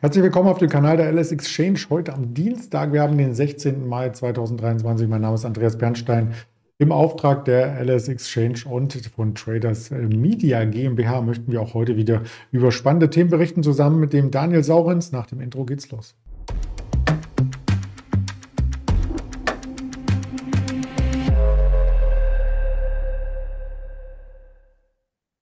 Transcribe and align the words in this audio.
Herzlich 0.00 0.22
willkommen 0.22 0.48
auf 0.48 0.58
dem 0.58 0.68
Kanal 0.68 0.96
der 0.96 1.10
LS 1.12 1.32
Exchange. 1.32 1.80
Heute 1.90 2.14
am 2.14 2.32
Dienstag, 2.32 2.92
wir 2.92 3.02
haben 3.02 3.18
den 3.18 3.34
16. 3.34 3.84
Mai 3.84 4.10
2023. 4.10 5.08
Mein 5.08 5.22
Name 5.22 5.34
ist 5.34 5.44
Andreas 5.44 5.76
Bernstein. 5.76 6.34
Im 6.78 6.92
Auftrag 6.92 7.44
der 7.46 7.84
LS 7.84 8.06
Exchange 8.06 8.60
und 8.70 8.92
von 9.16 9.34
Traders 9.34 9.90
Media 9.90 10.64
GmbH 10.64 11.20
möchten 11.22 11.50
wir 11.50 11.60
auch 11.60 11.74
heute 11.74 11.96
wieder 11.96 12.22
über 12.52 12.70
spannende 12.70 13.10
Themen 13.10 13.28
berichten, 13.28 13.64
zusammen 13.64 13.98
mit 13.98 14.12
dem 14.12 14.30
Daniel 14.30 14.62
Saurens. 14.62 15.10
Nach 15.10 15.26
dem 15.26 15.40
Intro 15.40 15.64
geht's 15.64 15.90
los. 15.90 16.14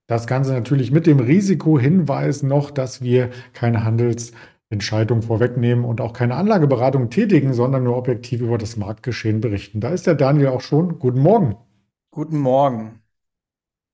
Das 0.07 0.29
Ganze 0.29 0.53
natürlich 0.53 0.93
mit 0.93 1.07
dem 1.07 1.19
Risikohinweis 1.19 2.45
noch, 2.45 2.71
dass 2.71 3.03
wir 3.03 3.31
keine 3.53 3.83
Handelsentscheidung 3.83 5.23
vorwegnehmen 5.23 5.85
und 5.85 6.01
auch 6.01 6.13
keine 6.13 6.37
Anlageberatung 6.37 7.11
tätigen, 7.11 7.53
sondern 7.55 7.83
nur 7.83 7.97
objektiv 7.97 8.41
über 8.41 8.57
das 8.57 8.77
Marktgeschehen 8.77 9.41
berichten. 9.41 9.81
Da 9.81 9.89
ist 9.89 10.07
der 10.07 10.15
Daniel 10.15 10.49
auch 10.49 10.61
schon. 10.61 11.01
Guten 11.01 11.21
Morgen. 11.21 11.57
Guten 12.13 12.39
Morgen. 12.39 13.01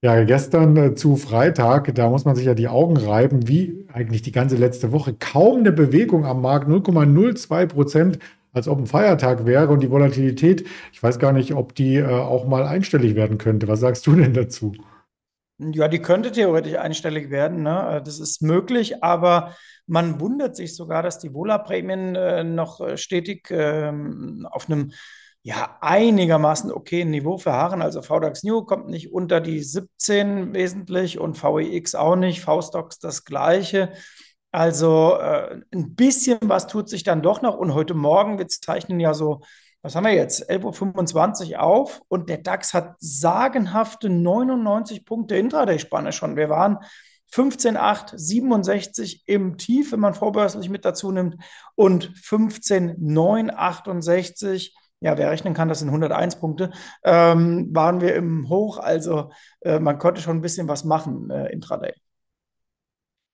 Ja, 0.05 0.23
gestern 0.25 0.77
äh, 0.77 0.95
zu 0.95 1.17
Freitag, 1.17 1.95
da 1.95 2.11
muss 2.11 2.25
man 2.25 2.37
sich 2.37 2.45
ja 2.45 2.55
die 2.55 2.69
Augen 2.69 2.97
reiben, 2.97 3.49
wie 3.49 3.87
eigentlich 3.93 4.21
die 4.21 4.33
ganze 4.33 4.57
letzte 4.57 4.93
Woche. 4.93 5.15
Kaum 5.15 5.61
eine 5.61 5.73
Bewegung 5.73 6.27
am 6.27 6.43
Markt, 6.43 6.69
0,02 6.69 7.67
Prozent, 7.67 8.19
als 8.53 8.69
ob 8.69 8.81
ein 8.81 8.87
Feiertag 8.87 9.47
wäre 9.47 9.69
und 9.69 9.81
die 9.81 9.91
Volatilität, 9.91 10.67
ich 10.93 11.03
weiß 11.03 11.19
gar 11.21 11.33
nicht, 11.33 11.55
ob 11.55 11.75
die 11.75 11.97
äh, 11.97 12.05
auch 12.05 12.47
mal 12.49 12.65
einstellig 12.65 13.15
werden 13.15 13.39
könnte. 13.39 13.69
Was 13.69 13.81
sagst 13.81 14.07
du 14.07 14.15
denn 14.17 14.35
dazu? 14.35 14.75
Ja, 15.71 15.89
die 15.89 16.01
könnte 16.01 16.33
theoretisch 16.33 16.75
einstellig 16.77 17.31
werden. 17.31 17.63
Ne? 17.63 17.97
Äh, 17.97 18.03
das 18.03 18.19
ist 18.19 18.43
möglich, 18.43 19.03
aber 19.03 19.55
man 19.87 20.21
wundert 20.21 20.57
sich 20.57 20.75
sogar, 20.75 21.03
dass 21.03 21.19
die 21.19 21.35
Wohlerprämien 21.35 22.17
äh, 22.17 22.45
noch 22.45 22.81
äh, 22.81 22.97
stetig 22.97 23.49
ähm, 23.51 24.47
auf 24.51 24.69
einem 24.69 24.93
ja, 25.45 25.77
einigermaßen 25.81 26.71
okayen 26.73 27.11
Niveau 27.11 27.37
verharren. 27.37 27.83
Also 27.83 28.01
VDAX 28.01 28.45
New 28.45 28.63
kommt 28.65 28.89
nicht 28.89 29.13
unter 29.13 29.41
die 29.41 29.61
17 29.61 30.55
wesentlich 30.55 31.19
und 31.19 31.43
VEX 31.43 31.95
auch 31.95 32.17
nicht, 32.17 32.41
V-Stocks 32.41 32.99
das 33.01 33.25
gleiche. 33.25 33.93
Also 34.53 35.17
äh, 35.19 35.61
ein 35.73 35.95
bisschen 35.95 36.39
was 36.43 36.67
tut 36.69 36.89
sich 36.89 37.03
dann 37.03 37.23
doch 37.23 37.43
noch. 37.43 37.57
Und 37.57 37.75
heute 37.75 37.95
Morgen, 37.95 38.39
wir 38.39 38.47
zeichnen 38.49 39.01
ja 39.01 39.15
so 39.15 39.41
was 39.83 39.97
haben 39.97 40.05
wir 40.05 40.15
jetzt? 40.15 40.49
11.25 40.49 41.53
Uhr 41.53 41.63
auf 41.63 42.03
und 42.09 42.29
der 42.29 42.39
DAX 42.39 42.73
hat 42.73 42.95
sagenhafte 42.99 44.09
99 44.09 45.05
Punkte 45.05 45.37
Intraday-Spanne 45.37 46.13
schon. 46.13 46.37
Wir 46.37 46.49
waren 46.49 46.79
15,8, 47.33 48.17
67 48.17 49.25
im 49.27 49.59
Tief, 49.59 49.93
wenn 49.93 50.01
man 50.01 50.15
vorbörslich 50.15 50.69
mit 50.69 50.85
dazu 50.85 51.11
nimmt 51.11 51.37
und 51.75 52.13
15,9, 52.15 53.51
68 53.51 54.77
ja, 55.03 55.19
wer 55.19 55.31
rechnen 55.31 55.53
kann, 55.53 55.69
das 55.69 55.81
sind 55.81 55.89
101 55.89 56.39
Punkte, 56.39 56.71
ähm, 57.03 57.75
waren 57.75 58.01
wir 58.01 58.15
im 58.15 58.49
Hoch. 58.49 58.79
Also 58.79 59.31
äh, 59.61 59.81
man 59.81 59.99
konnte 59.99 60.21
schon 60.21 60.37
ein 60.37 60.43
bisschen 60.43 60.69
was 60.69 60.85
machen 60.85 61.29
äh, 61.29 61.49
intraday. 61.49 61.93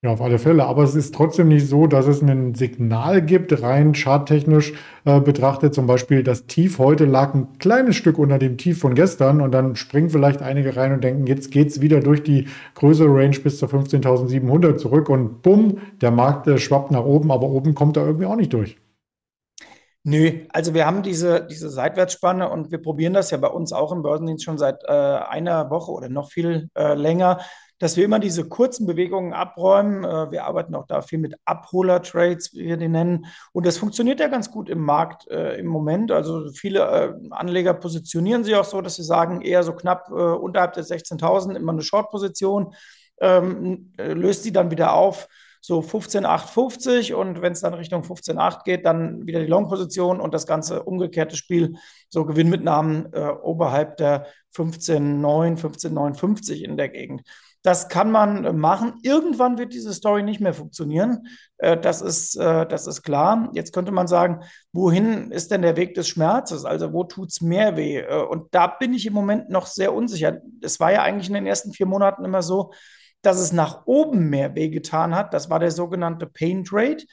Ja, 0.01 0.11
auf 0.11 0.21
alle 0.21 0.39
Fälle. 0.39 0.65
Aber 0.65 0.83
es 0.83 0.95
ist 0.95 1.13
trotzdem 1.13 1.49
nicht 1.49 1.67
so, 1.67 1.85
dass 1.85 2.07
es 2.07 2.21
ein 2.21 2.55
Signal 2.55 3.21
gibt, 3.21 3.61
rein 3.61 3.93
charttechnisch 3.93 4.71
äh, 5.03 5.19
betrachtet. 5.19 5.73
Zum 5.73 5.87
Beispiel 5.87 6.23
das 6.23 6.45
Tief 6.45 6.79
heute 6.79 7.03
lag 7.03 7.33
ein 7.33 7.57
kleines 7.59 7.97
Stück 7.97 8.17
unter 8.17 8.39
dem 8.39 8.57
Tief 8.57 8.79
von 8.79 8.95
gestern 8.95 9.41
und 9.41 9.51
dann 9.51 9.75
springen 9.75 10.09
vielleicht 10.09 10.41
einige 10.41 10.77
rein 10.77 10.93
und 10.93 11.03
denken, 11.03 11.27
jetzt 11.27 11.51
geht's 11.51 11.81
wieder 11.81 11.99
durch 11.99 12.23
die 12.23 12.47
größere 12.75 13.13
Range 13.13 13.37
bis 13.39 13.57
zur 13.57 13.67
15.700 13.67 14.77
zurück 14.77 15.09
und 15.09 15.41
bumm, 15.41 15.79
der 15.99 16.11
Markt 16.11 16.47
äh, 16.47 16.57
schwappt 16.57 16.91
nach 16.91 17.03
oben, 17.03 17.29
aber 17.29 17.49
oben 17.49 17.75
kommt 17.75 17.97
er 17.97 18.05
irgendwie 18.05 18.25
auch 18.25 18.37
nicht 18.37 18.53
durch. 18.53 18.77
Nö, 20.03 20.31
also 20.53 20.73
wir 20.73 20.85
haben 20.85 21.03
diese, 21.03 21.45
diese 21.45 21.69
Seitwärtsspanne 21.69 22.49
und 22.49 22.71
wir 22.71 22.81
probieren 22.81 23.13
das 23.13 23.31
ja 23.31 23.37
bei 23.37 23.49
uns 23.49 23.73
auch 23.73 23.91
im 23.91 24.01
Börsendienst 24.01 24.45
schon 24.45 24.57
seit 24.57 24.81
äh, 24.85 24.91
einer 24.91 25.69
Woche 25.69 25.91
oder 25.91 26.07
noch 26.07 26.31
viel 26.31 26.69
äh, 26.73 26.93
länger 26.93 27.39
dass 27.79 27.97
wir 27.97 28.05
immer 28.05 28.19
diese 28.19 28.47
kurzen 28.47 28.85
Bewegungen 28.85 29.33
abräumen. 29.33 30.03
Äh, 30.03 30.31
wir 30.31 30.45
arbeiten 30.45 30.75
auch 30.75 30.85
da 30.85 31.01
viel 31.01 31.19
mit 31.19 31.35
Abholer-Trades, 31.45 32.53
wie 32.53 32.65
wir 32.65 32.77
die 32.77 32.89
nennen. 32.89 33.25
Und 33.53 33.65
das 33.65 33.77
funktioniert 33.77 34.19
ja 34.19 34.27
ganz 34.27 34.51
gut 34.51 34.69
im 34.69 34.83
Markt 34.83 35.27
äh, 35.29 35.55
im 35.55 35.67
Moment. 35.67 36.11
Also 36.11 36.49
viele 36.51 36.79
äh, 36.79 37.13
Anleger 37.31 37.73
positionieren 37.73 38.43
sich 38.43 38.55
auch 38.55 38.65
so, 38.65 38.81
dass 38.81 38.95
sie 38.95 39.03
sagen, 39.03 39.41
eher 39.41 39.63
so 39.63 39.73
knapp 39.73 40.09
äh, 40.09 40.13
unterhalb 40.13 40.73
der 40.73 40.83
16.000 40.83 41.55
immer 41.55 41.71
eine 41.71 41.81
Short-Position, 41.81 42.73
ähm, 43.21 43.93
äh, 43.97 44.13
löst 44.13 44.43
sie 44.43 44.51
dann 44.51 44.71
wieder 44.71 44.93
auf 44.93 45.27
so 45.61 45.81
15,850 45.81 47.13
und 47.13 47.41
wenn 47.41 47.51
es 47.51 47.61
dann 47.61 47.73
Richtung 47.73 48.03
15,8 48.03 48.63
geht, 48.63 48.85
dann 48.85 49.27
wieder 49.27 49.41
die 49.41 49.47
Long-Position 49.47 50.21
und 50.21 50.33
das 50.33 50.47
ganze 50.47 50.83
umgekehrte 50.83 51.35
Spiel, 51.35 51.75
so 52.07 52.25
Gewinnmitnahmen 52.25 53.11
äh, 53.11 53.27
oberhalb 53.41 53.97
der 53.97 54.27
15,9, 54.55 55.57
15,950 55.57 56.63
in 56.63 56.77
der 56.77 56.89
Gegend. 56.89 57.23
Das 57.61 57.89
kann 57.89 58.09
man 58.09 58.57
machen. 58.57 58.93
Irgendwann 59.03 59.57
wird 59.57 59.73
diese 59.73 59.93
Story 59.93 60.23
nicht 60.23 60.39
mehr 60.39 60.53
funktionieren. 60.53 61.27
Äh, 61.57 61.77
das 61.77 62.01
ist, 62.01 62.37
äh, 62.37 62.65
das 62.65 62.87
ist 62.87 63.03
klar. 63.03 63.49
Jetzt 63.53 63.73
könnte 63.73 63.91
man 63.91 64.07
sagen, 64.07 64.41
wohin 64.71 65.31
ist 65.31 65.51
denn 65.51 65.61
der 65.61 65.75
Weg 65.75 65.93
des 65.93 66.07
Schmerzes? 66.07 66.63
Also 66.63 66.93
wo 66.93 67.03
tut 67.03 67.29
es 67.31 67.41
mehr 67.41 67.75
weh? 67.75 67.97
Äh, 67.97 68.23
und 68.23 68.53
da 68.55 68.67
bin 68.67 68.93
ich 68.93 69.05
im 69.05 69.13
Moment 69.13 69.49
noch 69.49 69.65
sehr 69.65 69.93
unsicher. 69.93 70.37
Es 70.61 70.79
war 70.79 70.93
ja 70.93 71.03
eigentlich 71.03 71.27
in 71.27 71.33
den 71.33 71.45
ersten 71.45 71.73
vier 71.73 71.85
Monaten 71.85 72.23
immer 72.23 72.41
so, 72.43 72.71
dass 73.21 73.37
es 73.37 73.51
nach 73.51 73.85
oben 73.85 74.29
mehr 74.29 74.55
weh 74.55 74.69
getan 74.69 75.13
hat. 75.13 75.33
Das 75.33 75.49
war 75.49 75.59
der 75.59 75.71
sogenannte 75.71 76.27
Pain 76.27 76.63
Trade. 76.63 77.03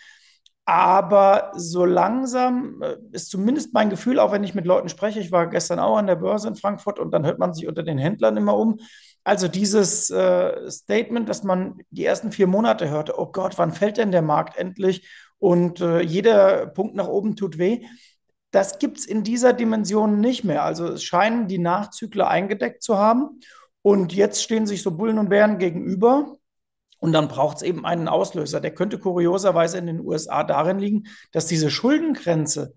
Aber 0.64 1.52
so 1.54 1.84
langsam 1.84 2.82
ist 3.12 3.30
zumindest 3.30 3.72
mein 3.72 3.88
Gefühl, 3.88 4.18
auch 4.18 4.32
wenn 4.32 4.42
ich 4.42 4.54
mit 4.54 4.66
Leuten 4.66 4.88
spreche, 4.88 5.20
ich 5.20 5.30
war 5.30 5.48
gestern 5.48 5.78
auch 5.78 5.96
an 5.96 6.08
der 6.08 6.16
Börse 6.16 6.48
in 6.48 6.56
Frankfurt 6.56 6.98
und 6.98 7.12
dann 7.12 7.24
hört 7.24 7.38
man 7.38 7.54
sich 7.54 7.68
unter 7.68 7.84
den 7.84 7.98
Händlern 7.98 8.36
immer 8.36 8.56
um, 8.56 8.80
also 9.26 9.48
dieses 9.48 10.08
äh, 10.08 10.70
Statement, 10.70 11.28
dass 11.28 11.42
man 11.42 11.80
die 11.90 12.04
ersten 12.04 12.30
vier 12.30 12.46
Monate 12.46 12.88
hörte, 12.88 13.18
oh 13.18 13.26
Gott, 13.26 13.58
wann 13.58 13.72
fällt 13.72 13.96
denn 13.96 14.12
der 14.12 14.22
Markt 14.22 14.56
endlich? 14.56 15.08
Und 15.38 15.80
äh, 15.80 16.00
jeder 16.00 16.68
Punkt 16.68 16.94
nach 16.94 17.08
oben 17.08 17.34
tut 17.34 17.58
weh. 17.58 17.84
Das 18.52 18.78
gibt 18.78 18.98
es 18.98 19.04
in 19.04 19.24
dieser 19.24 19.52
Dimension 19.52 20.20
nicht 20.20 20.44
mehr. 20.44 20.62
Also 20.62 20.86
es 20.86 21.02
scheinen 21.02 21.48
die 21.48 21.58
Nachzügler 21.58 22.28
eingedeckt 22.28 22.84
zu 22.84 22.98
haben. 22.98 23.40
Und 23.82 24.14
jetzt 24.14 24.44
stehen 24.44 24.64
sich 24.64 24.84
so 24.84 24.92
Bullen 24.92 25.18
und 25.18 25.28
Bären 25.28 25.58
gegenüber. 25.58 26.36
Und 27.00 27.12
dann 27.12 27.26
braucht 27.26 27.56
es 27.56 27.62
eben 27.64 27.84
einen 27.84 28.06
Auslöser. 28.06 28.60
Der 28.60 28.76
könnte 28.76 29.00
kurioserweise 29.00 29.76
in 29.76 29.86
den 29.86 30.00
USA 30.06 30.44
darin 30.44 30.78
liegen, 30.78 31.08
dass 31.32 31.46
diese 31.46 31.68
Schuldengrenze 31.72 32.74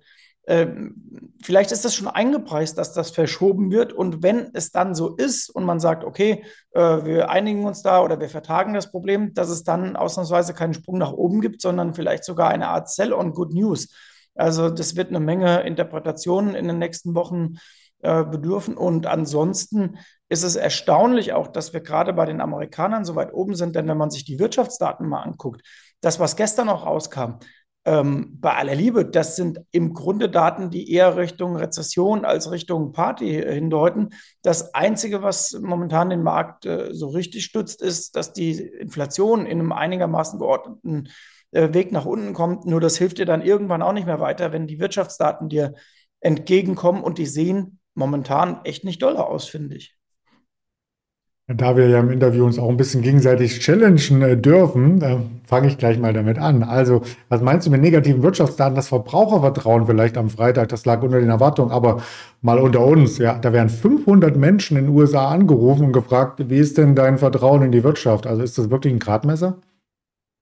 vielleicht 1.43 1.71
ist 1.71 1.85
das 1.85 1.95
schon 1.95 2.07
eingepreist, 2.07 2.77
dass 2.77 2.93
das 2.93 3.11
verschoben 3.11 3.71
wird. 3.71 3.93
Und 3.93 4.23
wenn 4.23 4.49
es 4.53 4.71
dann 4.71 4.95
so 4.95 5.15
ist 5.15 5.49
und 5.49 5.63
man 5.63 5.79
sagt, 5.79 6.03
okay, 6.03 6.43
äh, 6.71 6.79
wir 6.79 7.29
einigen 7.29 7.65
uns 7.65 7.83
da 7.83 8.01
oder 8.01 8.19
wir 8.19 8.29
vertagen 8.29 8.73
das 8.73 8.91
Problem, 8.91 9.33
dass 9.33 9.49
es 9.49 9.63
dann 9.63 9.95
ausnahmsweise 9.95 10.53
keinen 10.53 10.73
Sprung 10.73 10.97
nach 10.97 11.13
oben 11.13 11.41
gibt, 11.41 11.61
sondern 11.61 11.93
vielleicht 11.93 12.23
sogar 12.23 12.49
eine 12.49 12.69
Art 12.69 12.89
Sell 12.89 13.13
on 13.13 13.33
Good 13.33 13.53
News. 13.53 13.93
Also 14.35 14.69
das 14.69 14.95
wird 14.95 15.09
eine 15.09 15.19
Menge 15.19 15.61
Interpretationen 15.61 16.55
in 16.55 16.67
den 16.67 16.79
nächsten 16.79 17.13
Wochen 17.13 17.57
äh, 18.01 18.23
bedürfen. 18.23 18.77
Und 18.77 19.05
ansonsten 19.05 19.97
ist 20.29 20.43
es 20.43 20.55
erstaunlich 20.55 21.33
auch, 21.33 21.47
dass 21.47 21.73
wir 21.73 21.81
gerade 21.81 22.13
bei 22.13 22.25
den 22.25 22.39
Amerikanern 22.41 23.03
so 23.03 23.15
weit 23.15 23.33
oben 23.33 23.55
sind, 23.55 23.75
denn 23.75 23.87
wenn 23.87 23.97
man 23.97 24.11
sich 24.11 24.23
die 24.25 24.39
Wirtschaftsdaten 24.39 25.07
mal 25.07 25.21
anguckt, 25.21 25.61
das, 26.01 26.19
was 26.19 26.35
gestern 26.37 26.69
auch 26.69 26.85
rauskam, 26.85 27.39
ähm, 27.85 28.37
bei 28.39 28.55
aller 28.55 28.75
Liebe, 28.75 29.05
das 29.05 29.35
sind 29.35 29.61
im 29.71 29.93
Grunde 29.93 30.29
Daten, 30.29 30.69
die 30.69 30.91
eher 30.91 31.17
Richtung 31.17 31.55
Rezession 31.55 32.25
als 32.25 32.51
Richtung 32.51 32.91
Party 32.91 33.31
hindeuten. 33.33 34.09
Das 34.41 34.73
Einzige, 34.73 35.23
was 35.23 35.57
momentan 35.61 36.09
den 36.09 36.21
Markt 36.21 36.65
äh, 36.65 36.93
so 36.93 37.07
richtig 37.09 37.45
stützt, 37.45 37.81
ist, 37.81 38.15
dass 38.15 38.33
die 38.33 38.59
Inflation 38.59 39.45
in 39.45 39.59
einem 39.59 39.71
einigermaßen 39.71 40.39
geordneten 40.39 41.09
äh, 41.51 41.73
Weg 41.73 41.91
nach 41.91 42.05
unten 42.05 42.33
kommt. 42.33 42.65
Nur 42.65 42.81
das 42.81 42.97
hilft 42.97 43.17
dir 43.17 43.25
dann 43.25 43.41
irgendwann 43.41 43.81
auch 43.81 43.93
nicht 43.93 44.05
mehr 44.05 44.19
weiter, 44.19 44.51
wenn 44.51 44.67
die 44.67 44.79
Wirtschaftsdaten 44.79 45.49
dir 45.49 45.73
entgegenkommen 46.19 47.03
und 47.03 47.17
die 47.17 47.25
sehen 47.25 47.79
momentan 47.95 48.61
echt 48.65 48.83
nicht 48.83 49.01
doller 49.01 49.27
aus, 49.27 49.47
finde 49.47 49.77
ich. 49.77 49.98
Da 51.51 51.75
wir 51.75 51.89
ja 51.89 51.99
im 51.99 52.11
Interview 52.11 52.45
uns 52.45 52.59
auch 52.59 52.69
ein 52.69 52.77
bisschen 52.77 53.01
gegenseitig 53.01 53.59
challengen 53.59 54.21
äh, 54.21 54.37
dürfen, 54.37 55.01
äh, 55.01 55.17
fange 55.47 55.67
ich 55.67 55.79
gleich 55.79 55.97
mal 55.97 56.13
damit 56.13 56.37
an. 56.37 56.61
Also, 56.61 57.01
was 57.27 57.41
meinst 57.41 57.65
du 57.65 57.71
mit 57.71 57.81
negativen 57.81 58.21
Wirtschaftsdaten? 58.21 58.75
Das 58.75 58.89
Verbrauchervertrauen 58.89 59.87
vielleicht 59.87 60.15
am 60.15 60.29
Freitag, 60.29 60.69
das 60.69 60.85
lag 60.85 61.01
unter 61.01 61.19
den 61.19 61.29
Erwartungen, 61.29 61.71
aber 61.71 62.03
mal 62.43 62.59
unter 62.59 62.85
uns, 62.85 63.17
ja, 63.17 63.39
da 63.39 63.51
werden 63.51 63.69
500 63.69 64.37
Menschen 64.37 64.77
in 64.77 64.85
den 64.85 64.95
USA 64.95 65.29
angerufen 65.29 65.85
und 65.85 65.91
gefragt, 65.93 66.39
wie 66.49 66.59
ist 66.59 66.77
denn 66.77 66.93
dein 66.93 67.17
Vertrauen 67.17 67.63
in 67.63 67.71
die 67.71 67.83
Wirtschaft? 67.83 68.27
Also, 68.27 68.43
ist 68.43 68.59
das 68.59 68.69
wirklich 68.69 68.93
ein 68.93 68.99
Gradmesser? 68.99 69.57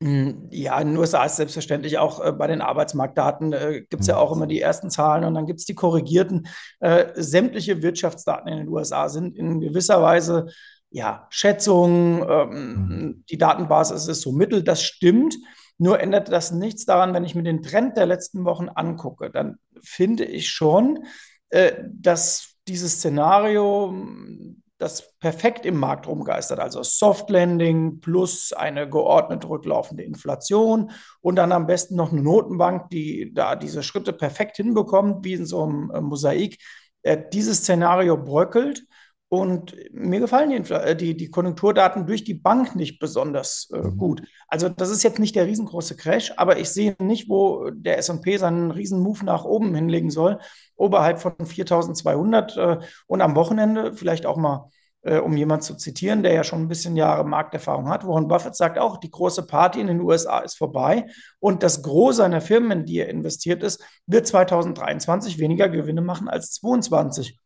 Hm, 0.03 0.49
ja, 0.51 0.77
in 0.81 0.89
den 0.89 0.97
USA 0.97 1.23
ist 1.23 1.37
selbstverständlich 1.37 1.97
auch 1.97 2.23
äh, 2.23 2.33
bei 2.33 2.47
den 2.47 2.61
Arbeitsmarktdaten 2.61 3.53
äh, 3.53 3.81
gibt 3.89 4.01
es 4.01 4.07
ja 4.07 4.17
auch 4.17 4.35
immer 4.35 4.45
die 4.45 4.59
ersten 4.59 4.89
Zahlen 4.91 5.23
und 5.23 5.33
dann 5.35 5.45
gibt 5.45 5.61
es 5.61 5.65
die 5.65 5.73
korrigierten. 5.73 6.47
Äh, 6.81 7.05
sämtliche 7.15 7.81
Wirtschaftsdaten 7.81 8.47
in 8.51 8.57
den 8.57 8.67
USA 8.67 9.07
sind 9.07 9.37
in 9.37 9.61
gewisser 9.61 10.01
Weise 10.03 10.47
ja, 10.97 11.27
Schätzungen, 11.29 12.25
ähm, 12.27 12.49
mhm. 12.49 13.23
die 13.29 13.37
Datenbasis 13.37 14.07
ist 14.07 14.21
so 14.21 14.31
mittel, 14.31 14.63
das 14.63 14.81
stimmt. 14.81 15.37
Nur 15.77 15.99
ändert 15.99 16.31
das 16.31 16.51
nichts 16.51 16.85
daran, 16.85 17.13
wenn 17.13 17.23
ich 17.23 17.35
mir 17.35 17.43
den 17.43 17.61
Trend 17.61 17.97
der 17.97 18.07
letzten 18.07 18.45
Wochen 18.45 18.67
angucke, 18.67 19.29
dann 19.29 19.57
finde 19.83 20.25
ich 20.25 20.49
schon, 20.49 21.05
äh, 21.49 21.73
dass 21.87 22.55
dieses 22.67 22.93
Szenario 22.93 23.93
das 24.79 25.13
perfekt 25.19 25.67
im 25.67 25.77
Markt 25.77 26.07
rumgeistert. 26.07 26.59
Also 26.59 26.81
Soft 26.81 27.29
Landing 27.29 27.99
plus 27.99 28.51
eine 28.51 28.89
geordnet 28.89 29.47
rücklaufende 29.47 30.03
Inflation 30.03 30.89
und 31.21 31.35
dann 31.35 31.51
am 31.51 31.67
besten 31.67 31.95
noch 31.95 32.11
eine 32.11 32.23
Notenbank, 32.23 32.89
die 32.89 33.31
da 33.35 33.55
diese 33.55 33.83
Schritte 33.83 34.13
perfekt 34.13 34.57
hinbekommt, 34.57 35.23
wie 35.23 35.33
in 35.33 35.45
so 35.45 35.63
einem 35.63 35.91
äh, 35.91 36.01
Mosaik. 36.01 36.57
Äh, 37.03 37.21
dieses 37.31 37.59
Szenario 37.59 38.17
bröckelt 38.17 38.87
und 39.29 39.75
mir 39.91 40.19
gefallen 40.21 40.49
die, 40.49 40.73
äh, 40.73 40.95
die, 40.95 41.17
die, 41.17 41.29
Konjunkturdaten 41.29 42.05
durch 42.05 42.23
die 42.23 42.33
Bank 42.33 42.75
nicht 42.75 42.99
besonders 42.99 43.69
äh, 43.73 43.79
mhm. 43.79 43.97
gut. 43.97 44.21
Also 44.47 44.69
das 44.69 44.89
ist 44.89 45.03
jetzt 45.03 45.19
nicht 45.19 45.35
der 45.35 45.45
riesengroße 45.45 45.97
Crash, 45.97 46.31
aber 46.37 46.59
ich 46.59 46.69
sehe 46.69 46.95
nicht, 46.99 47.29
wo 47.29 47.69
der 47.71 47.97
S&P 47.97 48.37
seinen 48.37 48.71
riesen 48.71 49.01
Move 49.01 49.25
nach 49.25 49.43
oben 49.43 49.75
hinlegen 49.75 50.11
soll, 50.11 50.39
oberhalb 50.75 51.19
von 51.19 51.33
4.200 51.33 52.57
äh, 52.57 52.79
und 53.07 53.21
am 53.21 53.35
Wochenende 53.35 53.93
vielleicht 53.93 54.25
auch 54.25 54.37
mal, 54.37 54.69
äh, 55.01 55.17
um 55.17 55.35
jemanden 55.35 55.63
zu 55.63 55.75
zitieren, 55.75 56.23
der 56.23 56.31
ja 56.31 56.45
schon 56.45 56.61
ein 56.61 56.69
bisschen 56.69 56.95
Jahre 56.95 57.25
Markterfahrung 57.25 57.89
hat. 57.89 58.07
Warren 58.07 58.29
Buffett 58.29 58.55
sagt 58.55 58.79
auch, 58.79 58.95
die 58.95 59.11
große 59.11 59.45
Party 59.45 59.81
in 59.81 59.87
den 59.87 59.99
USA 59.99 60.39
ist 60.39 60.57
vorbei 60.57 61.05
und 61.39 61.63
das 61.63 61.83
Gros 61.83 62.15
seiner 62.15 62.39
Firmen, 62.39 62.79
in 62.79 62.85
die 62.85 62.99
er 62.99 63.09
investiert 63.09 63.61
ist, 63.61 63.83
wird 64.05 64.25
2023 64.25 65.37
weniger 65.37 65.67
Gewinne 65.67 66.01
machen 66.01 66.29
als 66.29 66.53
2022. 66.53 67.37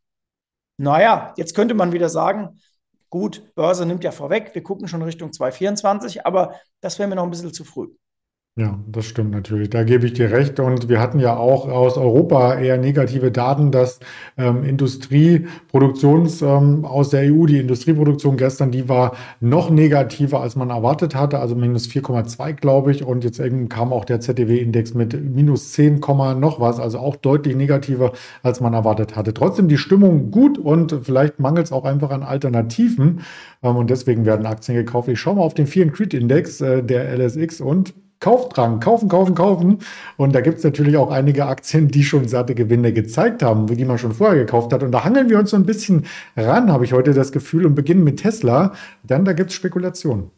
Naja, 0.82 1.32
jetzt 1.38 1.54
könnte 1.54 1.76
man 1.76 1.92
wieder 1.92 2.10
sagen, 2.10 2.60
gut, 3.12 3.54
Börse 3.54 3.86
nimmt 3.86 4.04
ja 4.04 4.10
vorweg, 4.10 4.56
wir 4.56 4.64
gucken 4.64 4.88
schon 4.88 5.04
Richtung 5.04 5.32
2024, 5.32 6.26
aber 6.26 6.56
das 6.80 6.98
wäre 6.98 7.08
mir 7.08 7.14
noch 7.14 7.24
ein 7.24 7.30
bisschen 7.30 7.54
zu 7.54 7.64
früh. 7.64 7.90
Ja, 8.58 8.78
das 8.86 9.06
stimmt 9.06 9.32
natürlich. 9.32 9.70
Da 9.70 9.84
gebe 9.84 10.06
ich 10.06 10.12
dir 10.12 10.30
recht. 10.30 10.60
Und 10.60 10.90
wir 10.90 11.00
hatten 11.00 11.20
ja 11.20 11.38
auch 11.38 11.70
aus 11.70 11.96
Europa 11.98 12.56
eher 12.56 12.78
negative 12.78 13.32
Daten, 13.32 13.72
dass 13.72 14.02
ähm, 14.38 14.66
Industrieproduktions 14.66 16.42
ähm, 16.42 16.84
aus 16.84 17.12
der 17.12 17.32
EU, 17.32 17.46
die 17.46 17.60
Industrieproduktion 17.60 18.36
gestern, 18.36 18.72
die 18.72 18.90
war 18.90 19.16
noch 19.40 19.70
negativer, 19.70 20.42
als 20.42 20.58
man 20.58 20.70
erwartet 20.70 21.16
hatte, 21.16 21.40
also 21.40 21.56
minus 21.56 21.88
4,2, 21.88 22.52
glaube 22.56 22.92
ich. 22.92 23.06
Und 23.06 23.24
jetzt 23.24 23.40
eben 23.40 23.70
kam 23.70 23.94
auch 23.94 24.04
der 24.04 24.20
ZDW-Index 24.20 24.96
mit 24.96 25.14
minus 25.14 25.72
10, 25.72 26.02
noch 26.02 26.60
was, 26.60 26.78
also 26.82 27.00
auch 27.00 27.16
deutlich 27.16 27.56
negativer, 27.56 28.12
als 28.44 28.60
man 28.60 28.74
erwartet 28.74 29.16
hatte. 29.16 29.34
Trotzdem 29.34 29.70
die 29.70 29.78
Stimmung 29.78 30.30
gut 30.30 30.58
und 30.58 30.94
vielleicht 31.04 31.40
mangelt 31.40 31.68
es 31.68 31.72
auch 31.72 31.86
einfach 31.86 32.10
an 32.10 32.22
Alternativen. 32.22 33.22
Ähm, 33.64 33.78
und 33.78 33.90
deswegen 33.90 34.26
werden 34.26 34.46
Aktien 34.46 34.76
gekauft. 34.76 35.08
Ich 35.08 35.22
schaue 35.22 35.36
mal 35.36 35.44
auf 35.44 35.54
den 35.54 35.68
Fear 35.68 35.86
and 35.86 35.96
Creed 35.96 36.14
Index 36.14 36.60
äh, 36.60 36.84
der 36.84 37.18
LSX 37.18 37.62
und 37.62 37.94
Kaufdrang, 38.22 38.80
kaufen, 38.80 39.10
kaufen, 39.10 39.36
kaufen. 39.36 39.80
Und 40.16 40.34
da 40.34 40.42
gibt 40.42 40.60
es 40.60 40.64
natürlich 40.64 40.96
auch 40.96 41.12
einige 41.12 41.48
Aktien, 41.48 41.90
die 41.90 42.04
schon 42.04 42.28
satte 42.28 42.56
Gewinne 42.56 42.94
gezeigt 42.94 43.44
haben, 43.44 43.68
die 43.68 43.84
man 43.84 43.98
schon 43.98 44.14
vorher 44.14 44.38
gekauft 44.38 44.72
hat. 44.72 44.84
Und 44.84 44.92
da 44.92 45.04
hangeln 45.04 45.30
wir 45.30 45.40
uns 45.40 45.50
so 45.50 45.58
ein 45.58 45.66
bisschen 45.66 46.06
ran, 46.38 46.72
habe 46.72 46.86
ich 46.86 46.94
heute 46.94 47.14
das 47.14 47.34
Gefühl, 47.34 47.66
und 47.66 47.76
beginnen 47.76 48.04
mit 48.04 48.22
Tesla. 48.22 48.74
Dann 49.04 49.26
da 49.26 49.34
gibt 49.34 49.50
es 49.50 49.56
Spekulationen. 49.56 50.32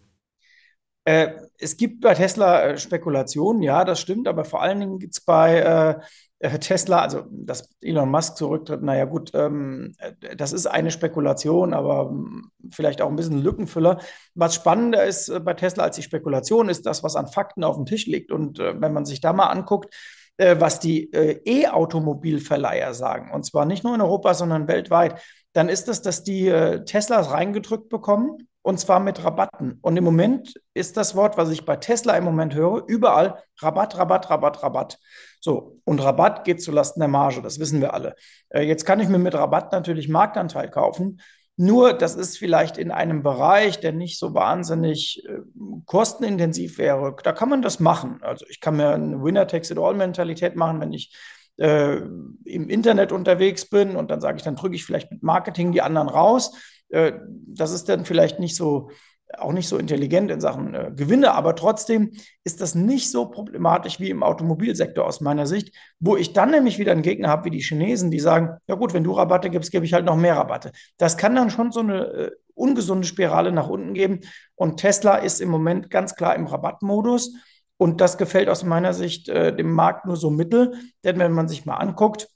Äh, 1.05 1.33
es 1.59 1.77
gibt 1.77 2.01
bei 2.01 2.13
Tesla 2.13 2.63
äh, 2.63 2.77
Spekulationen, 2.77 3.61
ja, 3.61 3.83
das 3.83 3.99
stimmt, 3.99 4.27
aber 4.27 4.45
vor 4.45 4.61
allen 4.61 4.79
Dingen 4.79 4.99
gibt 4.99 5.13
es 5.13 5.21
bei 5.21 5.59
äh, 5.59 5.99
Tesla, 6.49 7.01
also 7.01 7.23
dass 7.29 7.69
Elon 7.81 8.09
Musk 8.09 8.37
zurücktritt, 8.37 8.81
naja 8.81 9.05
gut, 9.05 9.31
ähm, 9.33 9.93
äh, 9.99 10.35
das 10.35 10.53
ist 10.53 10.67
eine 10.67 10.91
Spekulation, 10.91 11.73
aber 11.73 12.09
ähm, 12.11 12.51
vielleicht 12.69 13.01
auch 13.01 13.09
ein 13.09 13.15
bisschen 13.15 13.41
Lückenfüller. 13.41 13.99
Was 14.35 14.55
spannender 14.55 15.05
ist 15.05 15.29
äh, 15.29 15.39
bei 15.39 15.53
Tesla 15.53 15.85
als 15.85 15.95
die 15.95 16.03
Spekulation, 16.03 16.69
ist 16.69 16.85
das, 16.85 17.03
was 17.03 17.15
an 17.15 17.27
Fakten 17.27 17.63
auf 17.63 17.75
dem 17.75 17.85
Tisch 17.85 18.07
liegt. 18.07 18.31
Und 18.31 18.59
äh, 18.59 18.79
wenn 18.79 18.93
man 18.93 19.05
sich 19.05 19.21
da 19.21 19.31
mal 19.31 19.47
anguckt, 19.47 19.93
äh, 20.37 20.57
was 20.59 20.79
die 20.79 21.13
äh, 21.13 21.39
E-Automobilverleiher 21.45 22.93
sagen, 22.93 23.31
und 23.31 23.45
zwar 23.45 23.65
nicht 23.65 23.83
nur 23.83 23.95
in 23.95 24.01
Europa, 24.01 24.33
sondern 24.33 24.67
weltweit, 24.67 25.21
dann 25.53 25.69
ist 25.69 25.87
es, 25.87 26.01
dass 26.01 26.23
die 26.23 26.51
Teslas 26.85 27.29
reingedrückt 27.29 27.87
bekommen 27.87 28.47
und 28.63 28.79
zwar 28.79 28.99
mit 28.99 29.23
Rabatten. 29.23 29.77
Und 29.81 29.97
im 29.97 30.03
Moment 30.03 30.55
ist 30.73 30.97
das 30.97 31.15
Wort, 31.15 31.37
was 31.37 31.51
ich 31.51 31.65
bei 31.65 31.75
Tesla 31.75 32.17
im 32.17 32.23
Moment 32.23 32.55
höre, 32.55 32.83
überall 32.87 33.43
Rabatt, 33.59 33.97
Rabatt, 33.97 34.31
Rabatt, 34.31 34.63
Rabatt. 34.63 34.97
So, 35.43 35.81
und 35.83 36.01
Rabatt 36.01 36.45
geht 36.45 36.61
zulasten 36.61 37.01
der 37.01 37.09
Marge, 37.09 37.41
das 37.41 37.59
wissen 37.59 37.81
wir 37.81 37.93
alle. 37.93 38.15
Äh, 38.47 38.61
jetzt 38.61 38.85
kann 38.85 39.01
ich 39.01 39.09
mir 39.09 39.17
mit 39.17 39.35
Rabatt 39.35 39.73
natürlich 39.73 40.07
Marktanteil 40.07 40.69
kaufen. 40.69 41.19
Nur, 41.57 41.91
das 41.91 42.15
ist 42.15 42.37
vielleicht 42.37 42.77
in 42.77 42.91
einem 42.91 43.23
Bereich, 43.23 43.81
der 43.81 43.91
nicht 43.91 44.17
so 44.17 44.33
wahnsinnig 44.33 45.21
äh, 45.27 45.39
kostenintensiv 45.85 46.77
wäre. 46.77 47.13
Da 47.21 47.33
kann 47.33 47.49
man 47.49 47.61
das 47.61 47.81
machen. 47.81 48.19
Also 48.21 48.45
ich 48.47 48.61
kann 48.61 48.77
mir 48.77 48.91
eine 48.91 49.21
Winner-Takes-it-all-Mentalität 49.21 50.55
machen, 50.55 50.79
wenn 50.79 50.93
ich 50.93 51.13
äh, 51.57 51.97
im 52.45 52.69
Internet 52.69 53.11
unterwegs 53.11 53.69
bin 53.69 53.97
und 53.97 54.11
dann 54.11 54.21
sage 54.21 54.37
ich, 54.37 54.43
dann 54.43 54.55
drücke 54.55 54.75
ich 54.75 54.85
vielleicht 54.85 55.11
mit 55.11 55.23
Marketing 55.23 55.73
die 55.73 55.81
anderen 55.81 56.07
raus. 56.07 56.53
Äh, 56.87 57.11
das 57.47 57.73
ist 57.73 57.89
dann 57.89 58.05
vielleicht 58.05 58.39
nicht 58.39 58.55
so, 58.55 58.91
auch 59.37 59.53
nicht 59.53 59.67
so 59.67 59.77
intelligent 59.77 60.31
in 60.31 60.41
Sachen 60.41 60.73
äh, 60.73 60.91
Gewinne, 60.95 61.33
aber 61.33 61.55
trotzdem 61.55 62.11
ist 62.43 62.61
das 62.61 62.75
nicht 62.75 63.11
so 63.11 63.27
problematisch 63.27 63.99
wie 63.99 64.09
im 64.09 64.23
Automobilsektor 64.23 65.05
aus 65.05 65.21
meiner 65.21 65.47
Sicht, 65.47 65.75
wo 65.99 66.15
ich 66.15 66.33
dann 66.33 66.51
nämlich 66.51 66.79
wieder 66.79 66.91
einen 66.91 67.01
Gegner 67.01 67.29
habe 67.29 67.45
wie 67.45 67.51
die 67.51 67.61
Chinesen, 67.61 68.11
die 68.11 68.19
sagen, 68.19 68.57
ja 68.67 68.75
gut, 68.75 68.93
wenn 68.93 69.03
du 69.03 69.11
Rabatte 69.11 69.49
gibst, 69.49 69.71
gebe 69.71 69.85
ich 69.85 69.93
halt 69.93 70.05
noch 70.05 70.15
mehr 70.15 70.37
Rabatte. 70.37 70.71
Das 70.97 71.17
kann 71.17 71.35
dann 71.35 71.49
schon 71.49 71.71
so 71.71 71.79
eine 71.79 72.05
äh, 72.05 72.31
ungesunde 72.53 73.07
Spirale 73.07 73.51
nach 73.51 73.67
unten 73.67 73.93
geben 73.93 74.21
und 74.55 74.77
Tesla 74.77 75.15
ist 75.15 75.41
im 75.41 75.49
Moment 75.49 75.89
ganz 75.89 76.15
klar 76.15 76.35
im 76.35 76.45
Rabattmodus 76.45 77.35
und 77.77 77.99
das 78.01 78.17
gefällt 78.17 78.49
aus 78.49 78.63
meiner 78.63 78.93
Sicht 78.93 79.29
äh, 79.29 79.55
dem 79.55 79.71
Markt 79.71 80.05
nur 80.05 80.15
so 80.15 80.29
mittel, 80.29 80.73
denn 81.03 81.19
wenn 81.19 81.31
man 81.31 81.47
sich 81.47 81.65
mal 81.65 81.77
anguckt, 81.77 82.29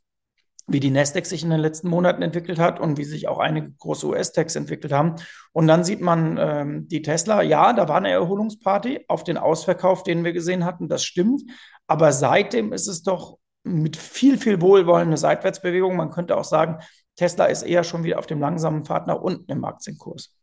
wie 0.68 0.81
die 0.81 0.92
Nasdaq 0.92 1.25
sich 1.25 1.44
in 1.44 1.50
den 1.50 1.62
letzten 1.62 1.90
Monaten 1.90 2.22
entwickelt 2.22 2.60
hat 2.60 2.80
und 2.80 2.98
wie 2.98 3.06
sich 3.06 3.30
auch 3.30 3.40
einige 3.40 3.72
große 3.72 4.06
US-Techs 4.06 4.56
entwickelt 4.56 4.92
haben. 4.92 5.16
Und 5.54 5.68
dann 5.68 5.86
sieht 5.86 6.02
man 6.02 6.38
ähm, 6.38 6.88
die 6.90 7.02
Tesla, 7.02 7.42
ja, 7.42 7.72
da 7.72 7.88
war 7.88 7.98
eine 7.98 8.12
Erholungsparty 8.12 9.06
auf 9.08 9.24
den 9.24 9.38
Ausverkauf, 9.38 10.04
den 10.04 10.25
wir 10.25 10.34
gesehen 10.34 10.66
hatten, 10.66 10.90
das 10.90 11.06
stimmt. 11.06 11.42
Aber 11.88 12.12
seitdem 12.12 12.74
ist 12.74 12.88
es 12.88 13.02
doch 13.02 13.38
mit 13.64 13.96
viel, 13.96 14.38
viel 14.38 14.62
Wohlwollen 14.62 15.08
eine 15.08 15.18
Seitwärtsbewegung. 15.18 15.96
Man 15.96 16.12
könnte 16.12 16.38
auch 16.38 16.44
sagen, 16.44 16.80
Tesla 17.16 17.46
ist 17.46 17.63
eher 17.63 17.84
schon 17.84 18.04
wieder 18.04 18.20
auf 18.20 18.28
dem 18.28 18.40
langsamen 18.42 18.86
Pfad 18.86 19.08
nach 19.08 19.20
unten 19.20 19.52
im 19.52 19.63
Aktienkurs. 19.63 20.37